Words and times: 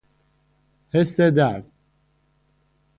حس 0.93 1.19
درد 1.21 1.71